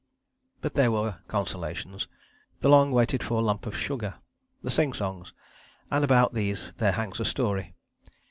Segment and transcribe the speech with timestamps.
[0.61, 2.07] But there were consolations;
[2.61, 4.15] the long waited for lump of sugar:
[4.63, 5.31] the sing songs
[5.91, 7.75] and about these there hangs a story.